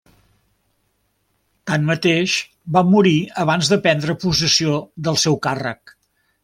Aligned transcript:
Tanmateix, 1.71 2.39
va 2.79 2.85
morir 2.95 3.15
abans 3.45 3.73
de 3.75 3.81
prendre 3.87 4.19
possessió 4.27 4.83
del 5.09 5.25
seu 5.27 5.41
càrrec. 5.49 6.01